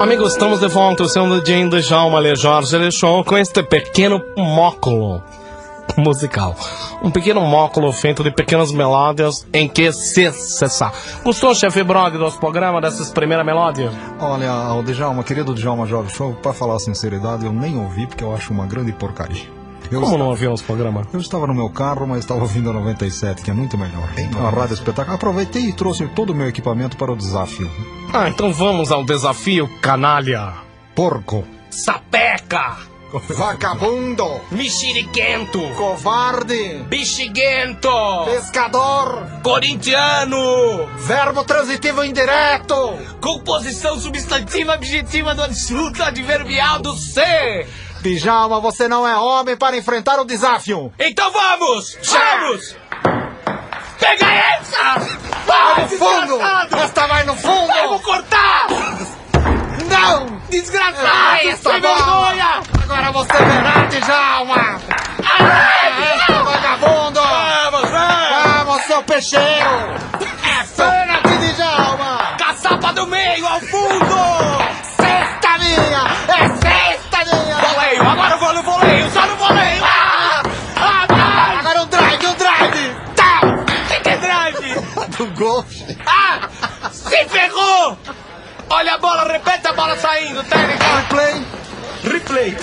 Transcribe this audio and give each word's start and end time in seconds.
Amigos, 0.00 0.32
estamos 0.32 0.60
de 0.60 0.68
volta, 0.68 1.02
o 1.02 1.08
seu 1.08 1.28
DJ 1.40 1.68
de 1.68 1.80
Djalma 1.80 2.20
Le 2.20 2.36
Jorge 2.36 2.78
Le 2.78 2.88
Show 2.88 3.24
com 3.24 3.36
este 3.36 3.64
pequeno 3.64 4.22
móculo 4.36 5.20
musical. 5.96 6.54
Um 7.02 7.10
pequeno 7.10 7.40
móculo 7.40 7.90
feito 7.92 8.22
de 8.22 8.30
pequenas 8.30 8.70
melódias 8.70 9.44
em 9.52 9.68
que 9.68 9.92
se 9.92 10.30
cessar. 10.30 10.92
Gostou, 11.24 11.52
chefe 11.52 11.82
Brog, 11.82 12.16
dos 12.16 12.36
programas 12.36 12.80
dessas 12.80 13.10
primeiras 13.10 13.44
melódias? 13.44 13.92
Olha, 14.20 14.72
o 14.72 14.84
Djalma, 14.84 15.24
querido 15.24 15.52
Djalma 15.52 15.84
Jorge 15.84 16.14
Show, 16.14 16.32
pra 16.34 16.52
falar 16.52 16.76
a 16.76 16.78
sinceridade, 16.78 17.44
eu 17.44 17.52
nem 17.52 17.76
ouvi 17.76 18.06
porque 18.06 18.22
eu 18.22 18.32
acho 18.32 18.52
uma 18.52 18.66
grande 18.66 18.92
porcaria. 18.92 19.57
Eu 19.90 20.00
Como 20.02 20.18
não 20.18 20.28
ouviu 20.28 20.52
os 20.52 20.60
programas? 20.60 21.06
Eu 21.12 21.20
estava 21.20 21.46
no 21.46 21.54
meu 21.54 21.70
carro, 21.70 22.06
mas 22.06 22.20
estava 22.20 22.40
ouvindo 22.40 22.68
a 22.70 22.72
97, 22.74 23.42
que 23.42 23.50
é 23.50 23.54
muito 23.54 23.78
melhor. 23.78 24.08
Uma 24.36 24.50
rádio 24.50 24.74
espetáculo. 24.74 25.16
Aproveitei 25.16 25.62
e 25.62 25.72
trouxe 25.72 26.06
todo 26.08 26.30
o 26.30 26.34
meu 26.34 26.46
equipamento 26.46 26.96
para 26.96 27.10
o 27.10 27.16
desafio. 27.16 27.70
Ah, 28.12 28.28
então 28.28 28.52
vamos 28.52 28.92
ao 28.92 29.04
desafio, 29.04 29.68
canalha. 29.80 30.52
Porco. 30.94 31.44
Sapeca. 31.70 32.76
Vagabundo. 33.30 34.40
Mexeriquento. 34.50 35.58
Covarde. 35.76 36.84
Bexiguento. 36.88 37.88
Pescador. 38.26 39.40
Corintiano. 39.42 40.86
Verbo 40.98 41.42
transitivo 41.44 42.04
indireto. 42.04 42.98
Composição 43.20 43.98
substantiva 43.98 44.74
objetiva 44.74 45.34
do 45.34 45.42
absoluto 45.42 46.02
adverbial 46.02 46.80
do 46.80 46.94
ser. 46.96 47.66
Djalma, 48.02 48.60
você 48.60 48.88
não 48.88 49.06
é 49.06 49.16
homem 49.16 49.56
para 49.56 49.76
enfrentar 49.76 50.18
o 50.20 50.24
desafio. 50.24 50.92
Então 50.98 51.30
vamos! 51.30 51.96
Vamos! 52.04 52.76
Pega 53.98 54.26
essa! 54.26 54.98
Vai 55.46 55.82
no 55.82 55.88
fundo! 55.88 56.38
Esta 56.82 57.06
vai 57.06 57.24
no 57.24 57.36
fundo! 57.36 57.72
Vou 57.88 58.00
cortar! 58.00 58.66
Não! 59.90 60.26
Desgraçado! 60.48 61.46
Essa 61.46 61.70
Sem 61.72 61.80
bola. 61.80 61.94
vergonha! 61.96 62.62
Agora 62.82 63.12
você 63.12 63.32
verá, 63.32 63.86
Djalma! 63.90 64.80
Esta 66.14 66.42
vagabundo! 66.44 67.20
Vamos, 67.20 67.90
vamos! 67.90 68.64
Vamos, 68.66 68.82
seu 68.84 69.02
peixeiro! 69.02 70.07
Ah! 86.04 86.48
Se 86.90 87.24
ferrou! 87.26 87.96
Olha 88.70 88.94
a 88.94 88.98
bola, 88.98 89.22
repete 89.24 89.68
a 89.68 89.72
bola 89.72 89.96
saindo, 89.96 90.42
técnica! 90.42 90.84
Replay! 90.96 91.46
Replay! 92.04 92.56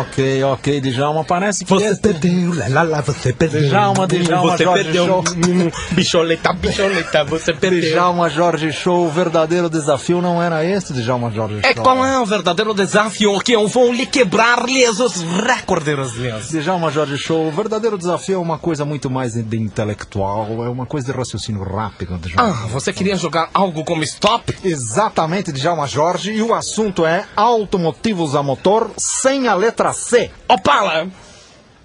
Ok, 0.00 0.42
ok, 0.44 0.80
Djalma, 0.80 1.24
parece 1.24 1.64
que... 1.64 1.70
Você 1.70 1.94
perdeu, 1.94 2.52
lá, 2.68 2.82
lá, 2.82 3.00
você 3.00 3.32
perdeu. 3.32 3.62
Djalma, 3.62 4.06
Djalma, 4.08 4.50
você 4.50 4.64
Jorge 4.64 4.84
perdeu. 4.84 5.06
Show. 5.06 5.24
Bicholeta, 5.92 6.52
bicholeta, 6.52 7.24
você 7.24 7.52
perdeu. 7.52 7.90
Djalma 7.90 8.28
Jorge 8.28 8.72
Show, 8.72 9.06
o 9.06 9.10
verdadeiro 9.10 9.70
desafio 9.70 10.20
não 10.20 10.42
era 10.42 10.64
esse, 10.64 10.92
Djalma 10.92 11.30
Jorge 11.30 11.60
Show. 11.60 11.70
É 11.70 11.74
qual 11.74 12.04
é 12.04 12.18
o 12.18 12.26
verdadeiro 12.26 12.74
desafio 12.74 13.38
que 13.38 13.52
eu 13.52 13.68
vou 13.68 13.92
lhe 13.92 14.04
quebrar-lhes 14.04 14.98
os 14.98 15.22
recordes, 15.22 16.14
lhes. 16.14 16.50
Djalma 16.50 16.90
Jorge 16.90 17.16
Show, 17.16 17.46
o 17.46 17.52
verdadeiro 17.52 17.96
desafio 17.96 18.36
é 18.36 18.38
uma 18.38 18.58
coisa 18.58 18.84
muito 18.84 19.08
mais 19.08 19.34
de 19.34 19.56
intelectual, 19.56 20.64
é 20.64 20.68
uma 20.68 20.86
coisa 20.86 21.12
de 21.12 21.16
raciocínio 21.16 21.62
rápido, 21.62 22.18
Djalma. 22.18 22.50
Ah, 22.50 22.66
você 22.66 22.92
queria 22.92 23.16
jogar 23.16 23.48
algo 23.54 23.84
como 23.84 24.02
stop? 24.02 24.56
Exatamente, 24.64 25.52
Djalma 25.52 25.86
Jorge, 25.86 26.32
e 26.32 26.42
o 26.42 26.52
assunto 26.52 27.06
é 27.06 27.24
automotivos 27.36 28.34
a 28.34 28.42
motor 28.42 28.90
sem 28.96 29.46
a 29.46 29.54
letra 29.54 29.83
C. 29.92 30.30
Opala, 30.48 31.08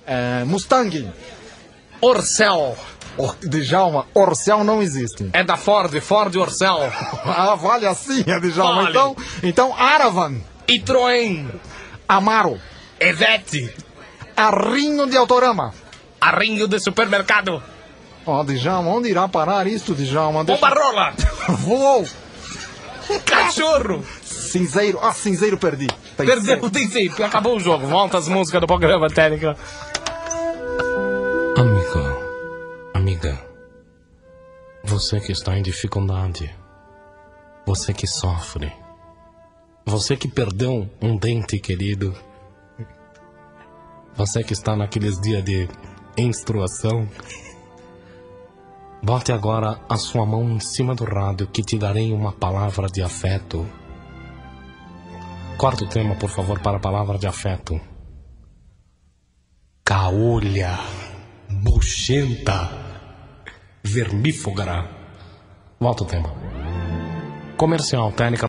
É, 0.05 0.43
Mustang. 0.45 1.11
Orcel, 2.01 2.77
Oh, 3.17 3.33
Djalma, 3.43 4.05
Orcel 4.13 4.63
não 4.63 4.81
existe. 4.81 5.29
é 5.33 5.43
da 5.43 5.57
Ford, 5.57 5.93
Ford 5.99 6.33
Orcel, 6.37 6.77
Ah, 7.25 7.53
vale 7.55 7.85
assim, 7.85 8.23
é 8.25 8.39
Djalma. 8.39 8.75
Vale. 8.83 8.89
Então, 8.91 9.15
então 9.43 9.75
Aravan, 9.77 10.37
e 10.67 10.79
Troen, 10.79 11.49
Amaro, 12.07 12.59
Evete, 12.99 13.73
Arrinho 14.37 15.05
de 15.07 15.17
Autorama. 15.17 15.73
Arrinho 16.21 16.67
de 16.67 16.79
supermercado, 16.79 17.61
Ó, 18.25 18.43
Djalma, 18.43 18.89
onde 18.91 19.09
irá 19.09 19.27
parar 19.27 19.67
isto, 19.67 19.93
Djalma? 19.93 20.43
Deixa- 20.45 20.61
Bombarola, 20.61 21.13
Voou! 21.49 22.07
Cachorro, 23.25 24.05
Cinzeiro. 24.49 24.99
Ah, 25.01 25.13
cinzeiro 25.13 25.57
perdi. 25.57 25.87
Tem 26.17 26.25
perdeu, 26.25 26.69
tem 26.69 26.89
sempre, 26.89 27.23
acabou 27.23 27.57
o 27.57 27.59
jogo, 27.59 27.85
volta 27.85 28.17
as 28.17 28.27
músicas 28.27 28.59
do 28.59 28.67
programa, 28.67 29.07
técnica. 29.07 29.55
Amiga, 31.55 32.17
amiga, 32.93 33.45
você 34.83 35.19
que 35.19 35.31
está 35.31 35.57
em 35.57 35.61
dificuldade, 35.61 36.53
você 37.65 37.93
que 37.93 38.07
sofre, 38.07 38.71
você 39.85 40.17
que 40.17 40.27
perdeu 40.27 40.89
um 41.01 41.15
dente 41.15 41.59
querido, 41.59 42.15
você 44.15 44.43
que 44.43 44.53
está 44.53 44.75
naqueles 44.75 45.19
dias 45.19 45.43
de 45.43 45.67
menstruação, 46.17 47.07
bote 49.03 49.31
agora 49.31 49.79
a 49.87 49.97
sua 49.97 50.25
mão 50.25 50.49
em 50.49 50.59
cima 50.59 50.95
do 50.95 51.03
rádio 51.03 51.47
que 51.47 51.61
te 51.61 51.77
darei 51.77 52.11
uma 52.11 52.31
palavra 52.31 52.87
de 52.87 53.01
afeto. 53.01 53.65
Quarto 55.59 55.89
tema, 55.89 56.15
por 56.15 56.29
favor, 56.29 56.61
para 56.61 56.77
a 56.77 56.79
palavra 56.79 57.17
de 57.17 57.27
afeto. 57.27 57.77
Caolha, 59.83 60.79
buchenta, 61.49 62.69
vermífuga. 63.83 64.87
Volta 65.77 66.03
o 66.05 66.07
tema. 66.07 66.33
Comercial, 67.57 68.13
técnica. 68.13 68.48